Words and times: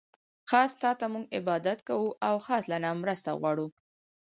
خاص 0.49 0.71
تاته 0.81 1.05
مونږ 1.13 1.25
عبادت 1.37 1.79
کوو، 1.87 2.07
او 2.27 2.35
خاص 2.45 2.63
له 2.71 2.77
نه 2.83 2.89
مرسته 3.01 3.29
غواړو 3.39 3.67